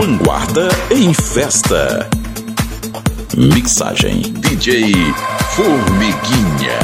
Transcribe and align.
Vanguarda 0.00 0.66
em 0.90 1.12
festa. 1.12 2.08
Mixagem 3.36 4.22
DJ 4.22 4.94
Formiguinha. 5.50 6.80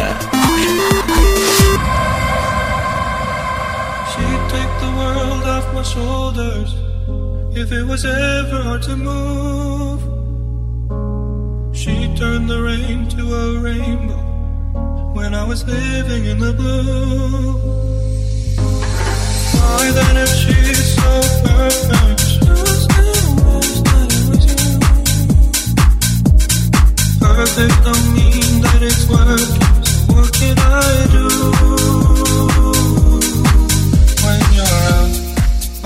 She'd 4.11 4.43
take 4.51 4.75
the 4.81 4.91
world 4.99 5.45
off 5.47 5.73
my 5.73 5.83
shoulders 5.83 6.75
if 7.57 7.73
it 7.73 7.87
was 7.87 8.05
ever 8.05 8.63
hard 8.63 8.83
to 8.83 8.95
move. 8.95 10.03
She 11.75 12.15
turned 12.19 12.51
the 12.51 12.61
rain 12.61 13.09
to 13.17 13.35
a 13.35 13.61
rainbow 13.61 15.15
when 15.15 15.33
I 15.33 15.43
was 15.43 15.65
living 15.65 16.27
in 16.27 16.39
the 16.39 16.53
blue. 16.53 17.55
Why 19.55 19.91
then, 19.91 20.17
if 20.19 20.29
she's 20.29 20.97
so 20.97 21.23
perfect, 21.47 22.26
perfect 27.37 27.77
don't 27.85 28.07
mean 28.15 28.63
that 28.65 28.81
it's 28.81 29.05
working. 29.13 29.61
What 30.09 30.33
can 30.33 30.57
I 30.57 31.07
do 31.17 31.27
when 34.25 34.41
you're 34.57 35.05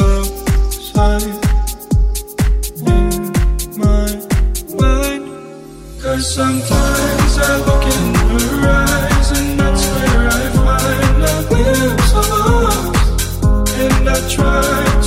outside 0.06 1.26
in 2.86 3.10
my 3.82 4.06
mind? 4.78 5.22
Cause 6.00 6.24
sometimes 6.38 7.32
I 7.38 7.52
look 7.66 7.84
in 7.96 8.04
her 8.14 8.70
eyes 8.70 9.28
and 9.38 9.50
that's 9.58 9.84
where 9.90 10.22
I 10.30 10.44
find 10.54 11.18
a 11.30 11.36
glimpse 11.50 12.12
of 12.14 12.30
us. 12.46 12.94
And 13.74 14.04
I 14.08 14.18
try 14.34 14.99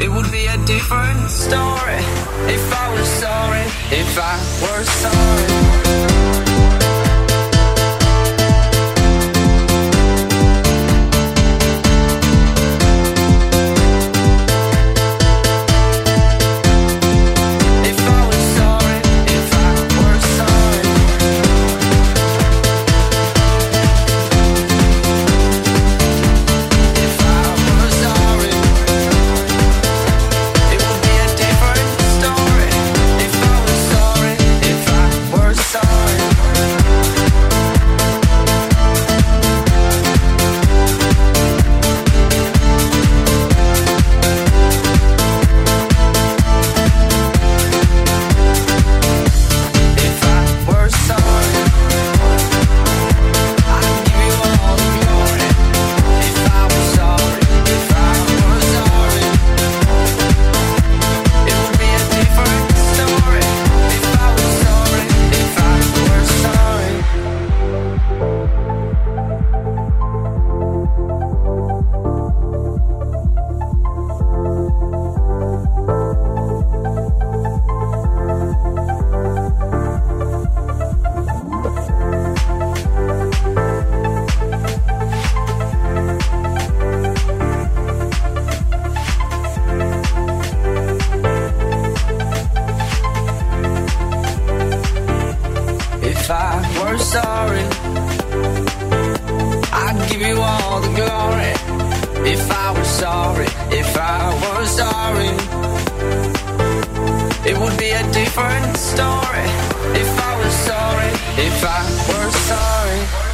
it 0.00 0.10
would 0.10 0.30
be 0.32 0.46
a 0.46 0.56
different 0.64 1.30
story. 1.30 2.00
If 2.56 2.72
I 2.72 2.90
were 2.94 3.04
sorry, 3.04 3.66
if 3.90 4.18
I 4.18 4.36
were 4.62 4.84
sorry. 4.84 6.19
Different 108.30 108.76
story. 108.76 109.42
If 109.98 110.08
I 110.20 110.36
was 110.38 110.54
sorry, 110.54 111.10
if 111.36 111.64
I 111.64 111.82
were 112.08 112.30
sorry. 112.30 113.29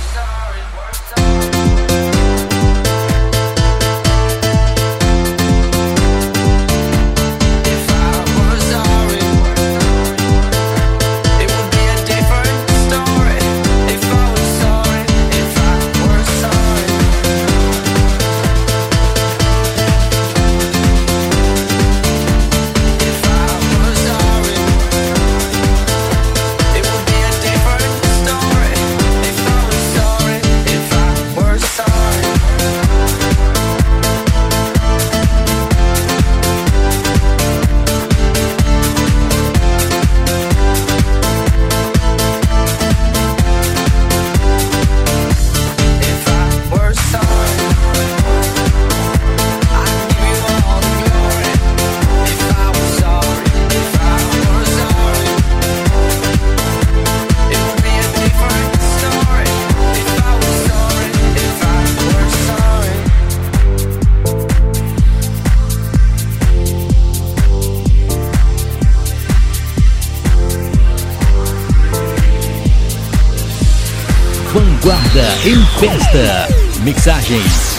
Festa. 75.79 76.49
Mixagens 76.83 77.77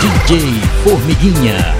DJ 0.00 0.60
Formiguinha. 0.84 1.79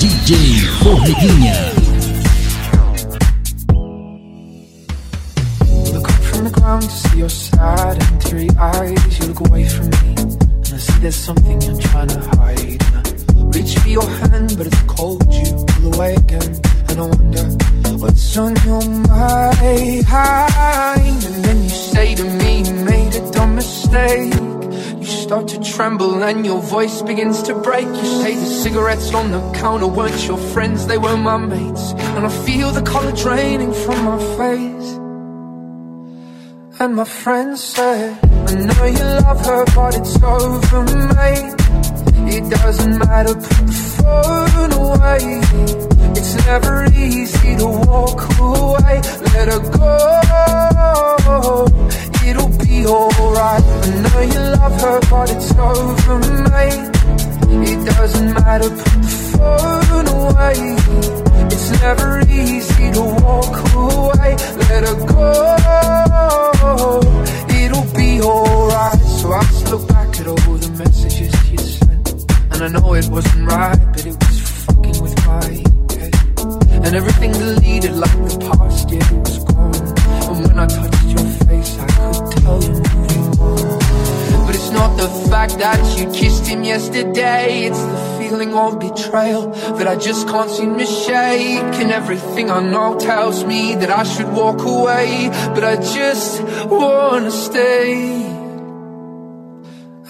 DJ 0.00 0.30
Formiguinha. 0.80 1.58
Look 5.92 6.08
up 6.08 6.20
from 6.28 6.44
the 6.44 6.50
ground 6.50 6.82
to 6.82 6.90
see 6.90 7.18
your 7.18 7.28
sad 7.28 8.02
and 8.02 8.20
teary 8.22 8.48
eyes. 8.58 9.18
You 9.18 9.26
look 9.28 9.40
away 9.48 9.68
from 9.68 9.90
me, 9.90 10.14
and 10.16 10.74
I 10.74 10.78
see 10.78 11.00
there's 11.00 11.16
something 11.16 11.60
you're 11.62 11.80
trying 11.80 12.08
to 12.08 12.20
hide. 12.20 12.82
Reach 13.54 13.74
for 13.78 13.88
your 13.88 14.08
hand, 14.08 14.56
but 14.56 14.66
it's 14.66 14.82
cold. 14.82 15.22
You 15.32 15.64
pull 15.66 15.94
away 15.94 16.14
again, 16.14 16.60
and 16.88 17.00
I 17.00 17.06
wonder 17.06 17.44
what's 17.98 18.36
on 18.36 18.54
your 18.64 18.82
mind. 19.08 20.06
And 21.26 21.44
then 21.44 21.62
you 21.64 21.70
say 21.70 22.14
to 22.14 22.24
me, 22.24 22.62
you 22.62 22.74
made 22.74 23.14
a 23.16 23.30
dumb 23.32 23.54
mistake. 23.56 24.49
Start 25.10 25.48
to 25.48 25.60
tremble 25.60 26.22
and 26.22 26.46
your 26.46 26.60
voice 26.62 27.02
begins 27.02 27.42
to 27.42 27.54
break. 27.54 27.86
You 27.86 28.04
say 28.22 28.34
the 28.36 28.46
cigarettes 28.46 29.12
on 29.12 29.32
the 29.32 29.40
counter 29.58 29.88
weren't 29.88 30.24
your 30.26 30.38
friends, 30.38 30.86
they 30.86 30.98
were 30.98 31.16
my 31.16 31.36
mates. 31.36 31.92
And 32.14 32.24
I 32.26 32.28
feel 32.46 32.70
the 32.70 32.82
color 32.82 33.10
draining 33.12 33.72
from 33.72 34.04
my 34.04 34.18
face. 34.38 34.90
And 36.80 36.94
my 36.94 37.04
friend 37.04 37.58
said, 37.58 38.18
I 38.22 38.54
know 38.54 38.84
you 38.84 39.04
love 39.26 39.44
her, 39.44 39.64
but 39.74 39.96
it's 39.98 40.22
over, 40.22 40.84
mate. 41.14 41.54
It 42.32 42.48
doesn't 42.48 42.98
matter, 42.98 43.34
put 43.34 43.66
the 43.66 43.72
phone 43.96 44.72
away. 44.72 45.40
It's 46.16 46.34
never 46.46 46.84
easy 46.94 47.56
to 47.56 47.66
walk 47.66 48.20
away. 48.38 49.02
Let 49.34 49.48
her 49.52 49.60
go. 49.76 50.10
It'll 52.26 52.48
be 52.58 52.86
alright. 52.86 53.64
I 53.64 53.90
know 54.02 54.20
you 54.20 54.40
love 54.56 54.80
her, 54.80 55.00
but 55.10 55.30
it's 55.30 55.50
over, 55.56 56.18
mate. 56.50 56.90
It 57.70 57.84
doesn't 57.84 58.34
matter, 58.34 58.70
put 58.70 58.84
the 59.02 59.08
phone 59.32 60.08
away. 60.08 60.76
It's 61.52 61.68
never 61.80 62.20
easy 62.28 62.92
to 62.92 63.02
walk 63.22 63.56
away. 63.74 64.36
Let 64.68 64.82
her 64.88 64.96
go. 65.06 65.30
It'll 67.48 67.88
be 67.94 68.20
alright. 68.20 69.00
So 69.00 69.32
I 69.32 69.42
just 69.42 69.70
look 69.70 69.88
back 69.88 70.20
at 70.20 70.26
all 70.26 70.36
the 70.36 70.70
messages 70.78 71.34
you 71.50 71.58
sent. 71.58 72.24
And 72.52 72.62
I 72.62 72.68
know 72.68 72.94
it 72.94 73.08
wasn't 73.08 73.48
right, 73.50 73.78
but 73.92 74.06
it 74.06 74.16
was 74.16 74.40
fucking 74.64 74.98
with 75.02 75.16
my 75.26 75.44
head. 75.44 76.14
And 76.84 76.94
everything 76.94 77.32
deleted 77.32 77.94
like 77.96 78.18
the 78.28 78.38
past 78.50 78.90
year 78.90 79.08
was 79.20 79.38
gone. 79.44 79.74
And 79.74 80.48
when 80.48 80.58
I 80.58 80.66
touched 80.66 80.89
not 84.80 84.96
the 84.96 85.10
fact 85.28 85.58
that 85.58 85.78
you 85.98 86.10
kissed 86.10 86.46
him 86.46 86.64
yesterday, 86.64 87.66
it's 87.68 87.82
the 87.92 88.00
feeling 88.18 88.52
of 88.54 88.80
betrayal 88.80 89.50
that 89.78 89.86
I 89.86 89.96
just 90.08 90.26
can't 90.26 90.50
seem 90.50 90.78
to 90.78 90.86
shake. 90.86 91.74
And 91.82 91.90
everything 92.00 92.46
I 92.50 92.60
know 92.72 92.98
tells 92.98 93.44
me 93.44 93.62
that 93.80 93.90
I 93.90 94.04
should 94.12 94.30
walk 94.42 94.60
away, 94.76 95.28
but 95.54 95.64
I 95.72 95.76
just 95.98 96.42
wanna 96.64 97.30
stay. 97.30 98.22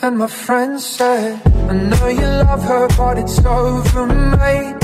And 0.02 0.14
my 0.22 0.30
friend 0.44 0.80
said, 0.80 1.42
I 1.70 1.74
know 1.90 2.06
you 2.20 2.28
love 2.46 2.62
her, 2.72 2.86
but 3.00 3.18
it's 3.22 3.38
over, 3.44 4.06
mate. 4.40 4.76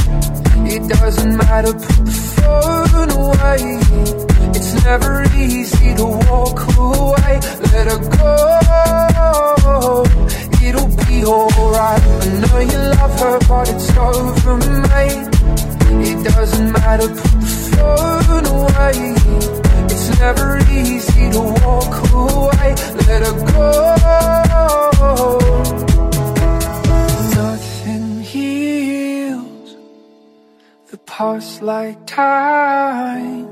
It 0.74 0.82
doesn't 0.96 1.34
matter, 1.44 1.72
put 1.86 2.00
the 2.08 2.16
phone 2.34 3.10
away. 3.24 3.62
It's 4.56 4.72
never 4.88 5.12
easy 5.48 5.90
to 6.00 6.06
walk 6.28 6.58
away. 6.76 7.34
Let 7.72 7.86
her 7.92 8.00
go. 8.14 8.15
But 13.48 13.68
it's 13.68 13.90
over, 13.96 14.56
mate. 14.92 15.28
It 16.08 16.24
doesn't 16.24 16.72
matter, 16.72 17.08
put 17.08 17.40
the 17.40 17.46
phone 17.72 18.46
away. 18.46 19.14
It's 19.92 20.08
never 20.20 20.58
easy 20.70 21.30
to 21.30 21.40
walk 21.64 21.94
away. 22.12 22.74
Let 23.08 23.20
her 23.26 23.36
go. 23.52 23.68
Nothing 27.34 28.06
heals 28.22 29.76
the 30.90 30.98
past 30.98 31.62
like 31.62 32.06
time, 32.06 33.48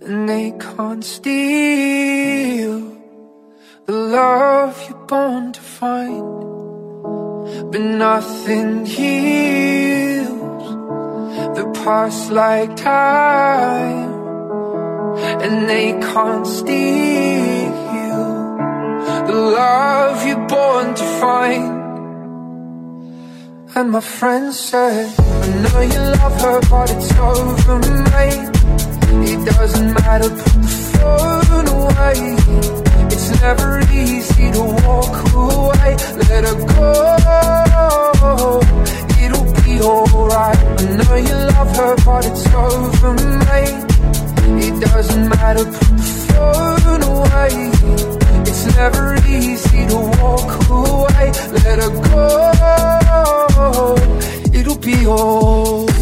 and 0.00 0.28
they 0.28 0.52
can't 0.52 1.04
steal 1.04 2.96
the 3.86 3.92
love 3.92 4.82
you're 4.88 5.06
born 5.06 5.52
to 5.52 5.60
find 5.60 6.69
but 7.70 7.80
nothing 7.80 8.84
heals 8.84 10.28
the 11.56 11.64
past 11.84 12.30
like 12.32 12.74
time, 12.76 14.10
and 15.44 15.68
they 15.68 15.92
can't 15.92 16.46
steal 16.46 17.70
the 19.28 19.34
love 19.34 20.26
you're 20.26 20.46
born 20.48 20.94
to 20.94 21.04
find. 21.20 21.80
And 23.76 23.90
my 23.92 24.00
friend 24.00 24.52
said, 24.52 25.14
I 25.18 25.48
know 25.62 25.80
you 25.80 26.00
love 26.18 26.40
her, 26.40 26.60
but 26.68 26.90
it's 26.90 27.12
over, 27.16 27.78
mate. 28.10 28.50
It 29.32 29.40
doesn't 29.46 29.94
matter, 29.94 30.28
put 30.28 30.54
the 30.62 30.74
phone 30.92 31.68
away. 31.78 32.89
It's 33.22 33.36
never 33.42 33.80
easy 33.92 34.50
to 34.50 34.62
walk 34.62 35.16
away. 35.34 35.92
Let 36.16 36.42
her 36.48 36.56
go. 36.72 37.00
It'll 39.20 39.44
be 39.62 39.74
alright. 39.82 40.56
I 40.56 40.96
know 40.96 41.16
you 41.16 41.36
love 41.52 41.76
her, 41.76 41.94
but 42.02 42.24
it's 42.24 42.46
over, 42.54 43.12
mate. 43.44 43.84
It 44.64 44.74
doesn't 44.80 45.28
matter. 45.28 45.64
Put 45.66 45.96
the 45.98 46.04
phone 46.32 47.02
away. 47.12 47.54
It's 48.48 48.64
never 48.74 49.04
easy 49.28 49.86
to 49.88 49.98
walk 50.22 50.52
away. 50.70 51.26
Let 51.64 51.78
her 51.78 51.92
go. 52.08 52.24
It'll 54.58 54.78
be 54.78 55.06
alright. 55.06 55.99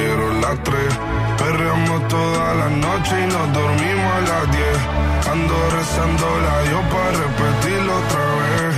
quiero 0.00 0.26
las 0.40 0.56
tres. 0.64 0.92
Perreamos 1.38 2.08
toda 2.08 2.54
la 2.54 2.68
noche 2.86 3.14
y 3.22 3.26
nos 3.34 3.46
dormimos 3.60 4.12
a 4.18 4.20
las 4.30 4.44
10. 4.50 4.66
Ando 5.32 5.56
rezando 5.76 6.26
la 6.46 6.56
yo 6.70 6.80
para 6.92 7.10
repetirlo 7.24 7.92
otra 8.02 8.24
vez. 8.40 8.74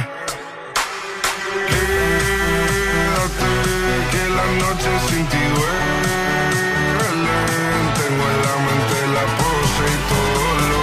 Quédate, 1.70 3.50
que 4.12 4.22
la 4.38 4.46
noche 4.62 4.90
sin 5.08 5.24
ti 5.32 5.42
duele. 5.54 5.80
Tengo 7.98 8.24
en 8.32 8.38
la 8.46 8.54
mente 8.66 8.98
la 9.16 9.24
pose 9.38 9.84
y 9.94 9.98
todo 10.12 10.46
lo 10.70 10.82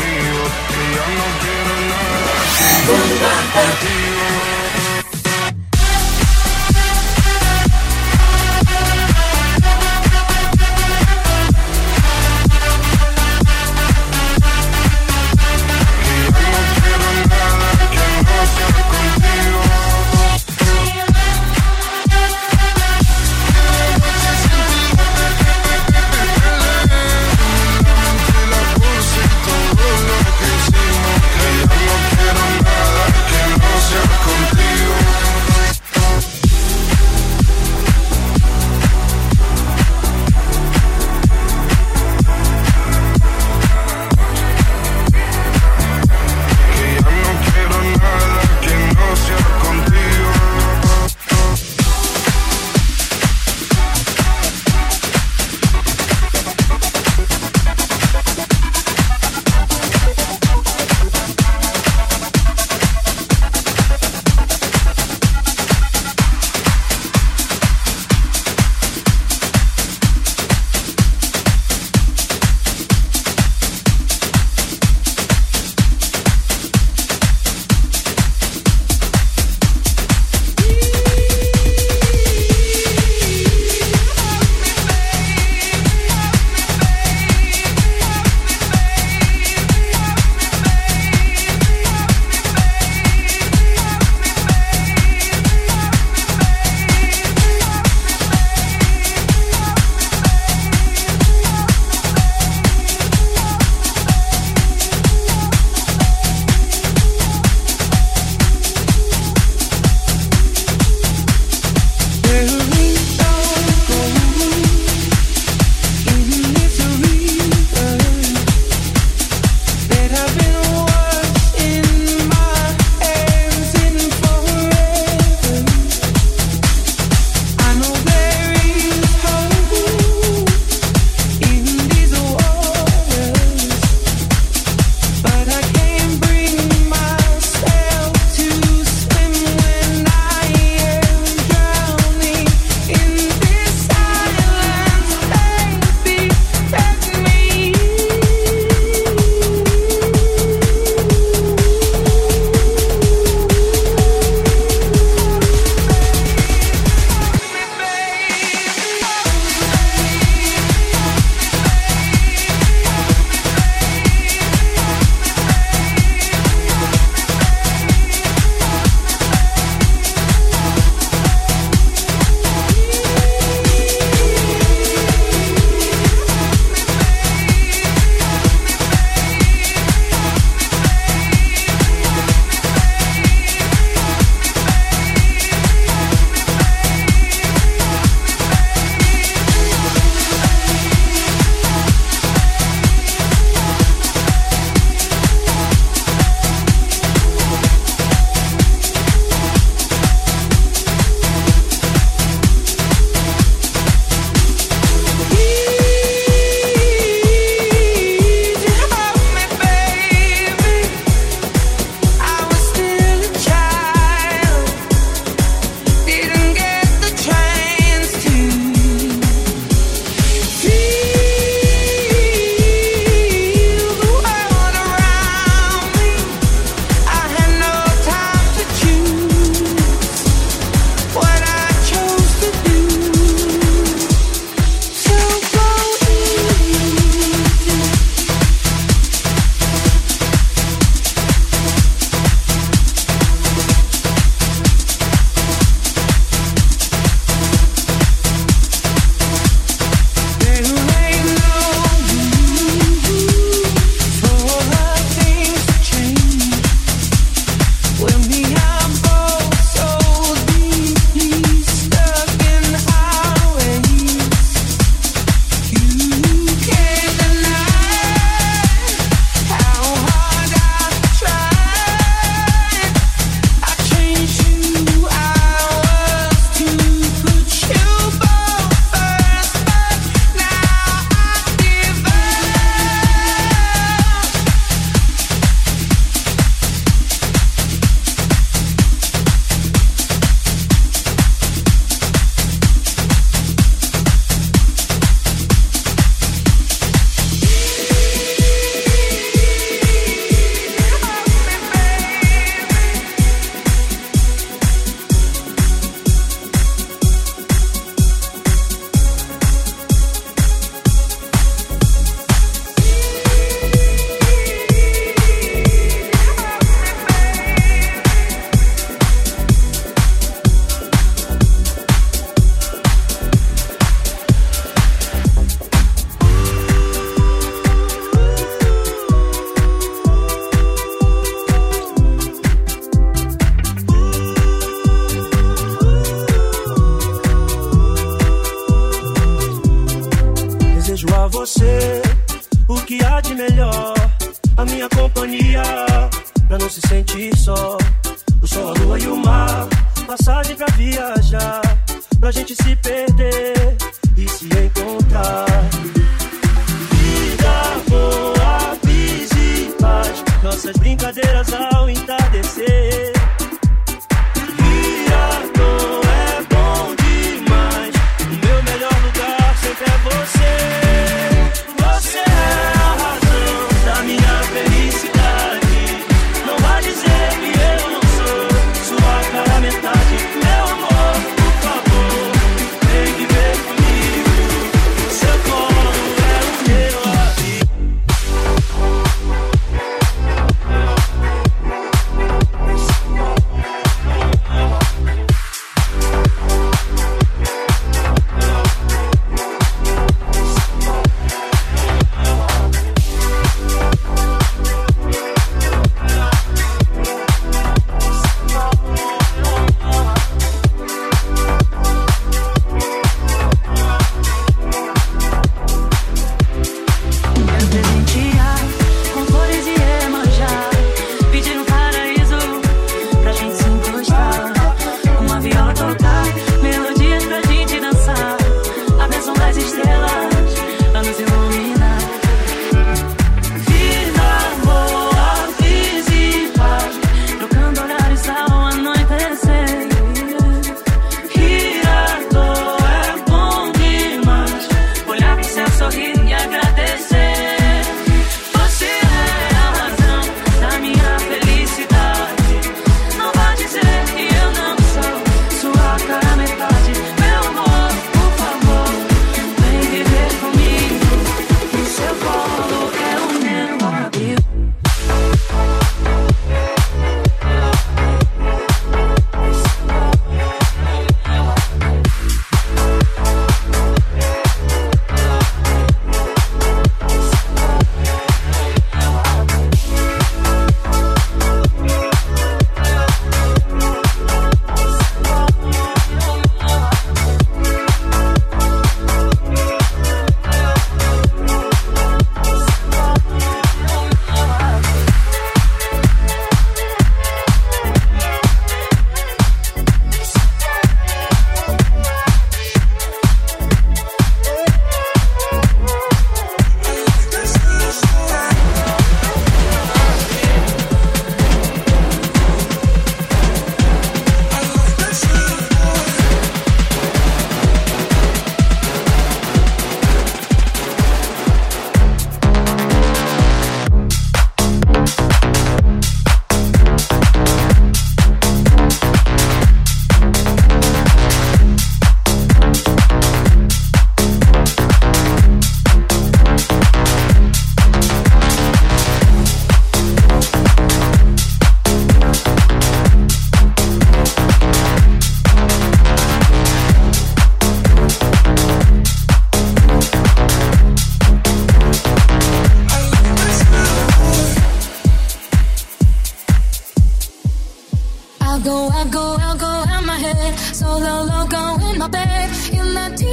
mío. 0.00 0.40
Que 0.68 0.80
ya 0.96 1.06
no 1.18 1.26
quiero 1.42 1.74
nada 1.92 2.34
sin 2.56 2.78
contigo. 3.56 4.17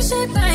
In 0.06 0.34
that 0.34 0.55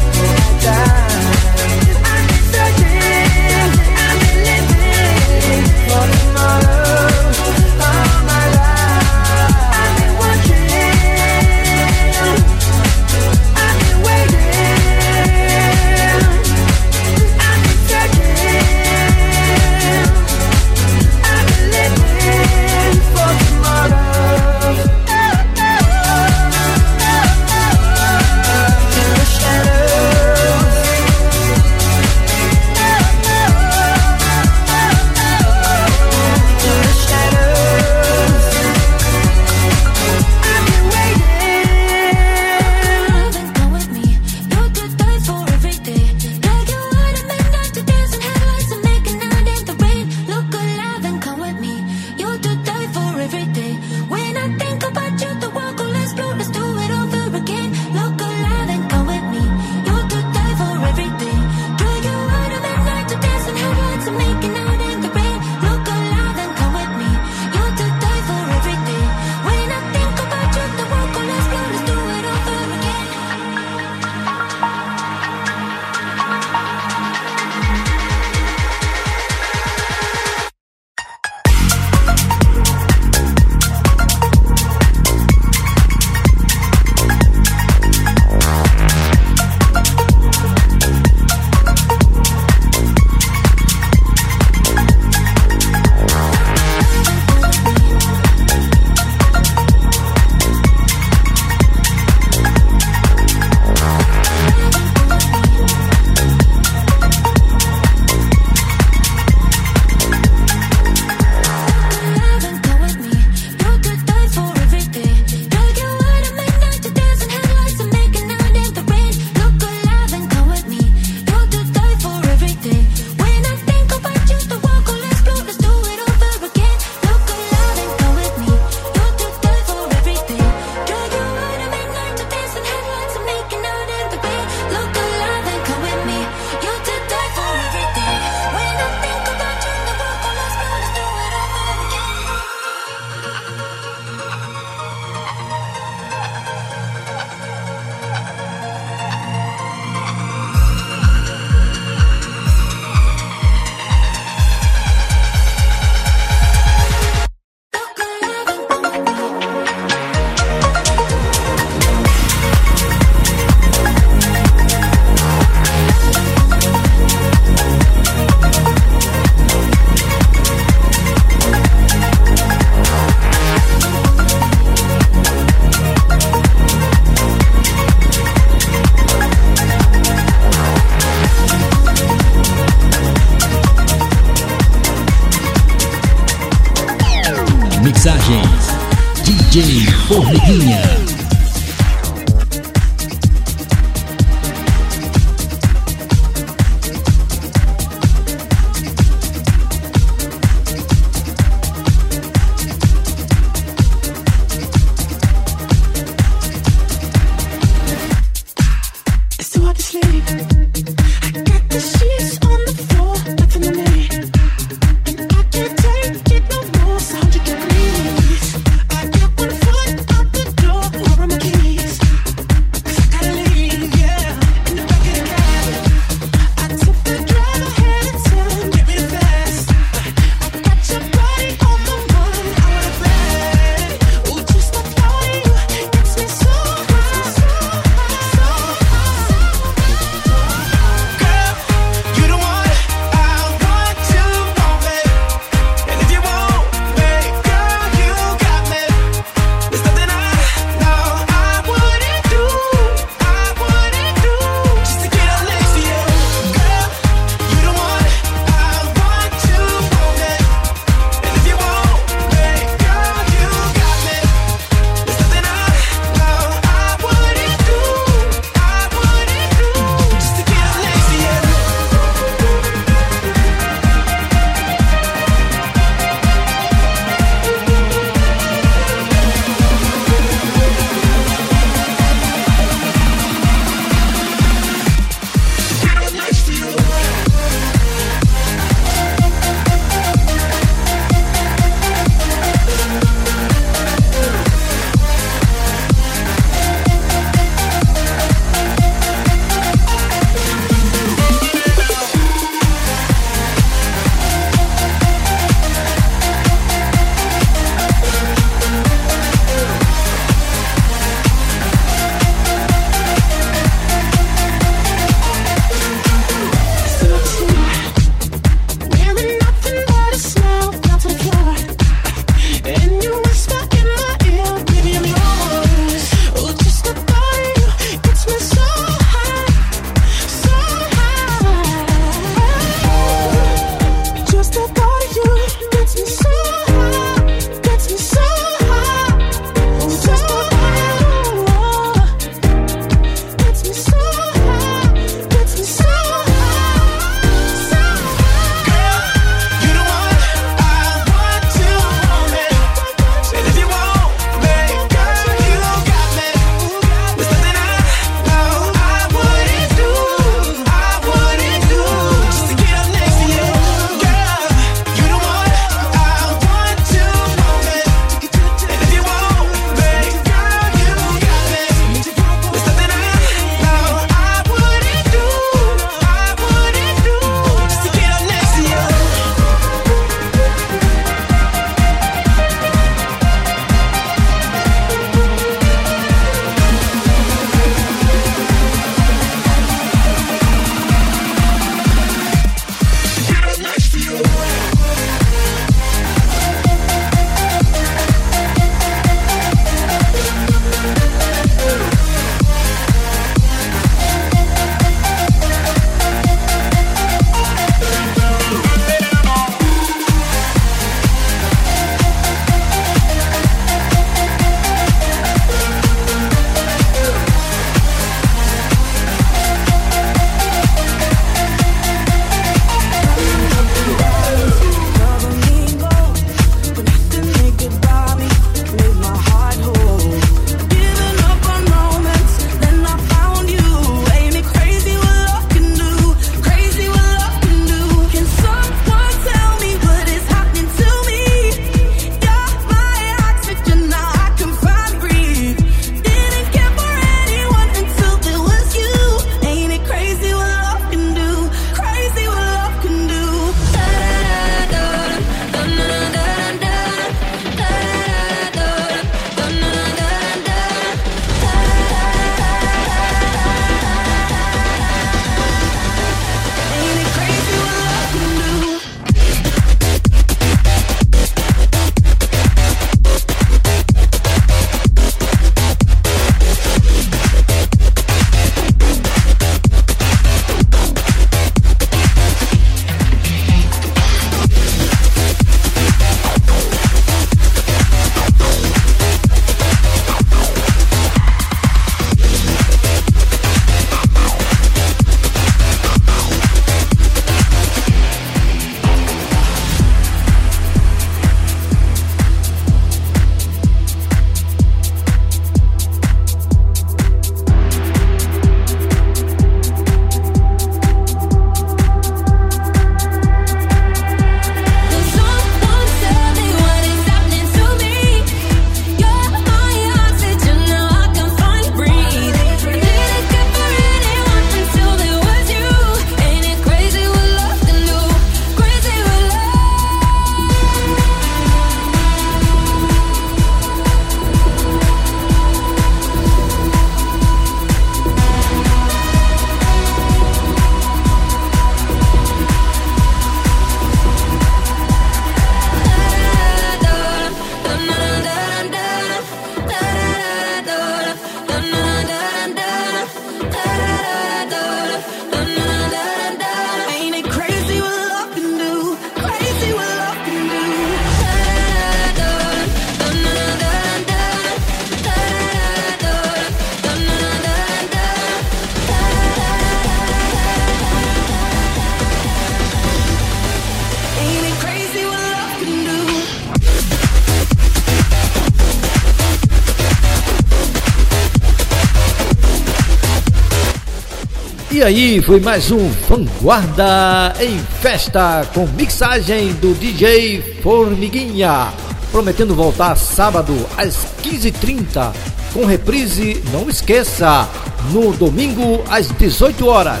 aí, 584.88 585.20
foi 585.20 585.38
mais 585.38 585.70
um 585.70 585.86
Vanguarda 586.08 587.34
em 587.40 587.58
Festa 587.82 588.48
com 588.54 588.66
mixagem 588.68 589.52
do 589.54 589.74
DJ 589.74 590.60
Formiguinha. 590.62 591.68
Prometendo 592.10 592.54
voltar 592.54 592.96
sábado 592.96 593.54
às 593.76 594.06
15h30 594.22 595.12
com 595.52 595.66
reprise, 595.66 596.42
não 596.50 596.70
esqueça, 596.70 597.46
no 597.92 598.14
domingo 598.14 598.82
às 598.88 599.08
18 599.08 599.66
horas. 599.66 600.00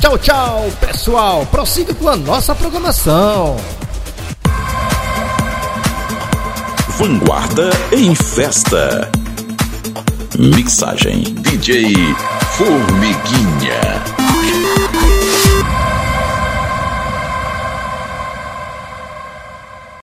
Tchau, 0.00 0.16
tchau, 0.16 0.70
pessoal. 0.80 1.46
Prossiga 1.50 1.92
com 1.92 2.08
a 2.08 2.16
nossa 2.16 2.54
programação. 2.54 3.56
Vanguarda 6.96 7.68
em 7.92 8.14
Festa. 8.14 9.10
Mixagem 10.38 11.22
DJ 11.34 11.92
Formiguinha. 12.56 13.91